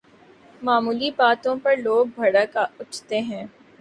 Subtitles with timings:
[0.61, 3.45] معمولی باتوں پر لوگ بھڑک اٹھتے ہیں۔